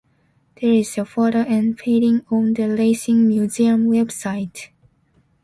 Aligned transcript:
There 0.59 0.73
is 0.73 0.97
a 0.97 1.05
photo 1.05 1.41
and 1.41 1.77
painting 1.77 2.25
on 2.31 2.55
the 2.55 2.67
Racing 2.75 3.27
museum 3.27 3.85
website. 3.85 4.69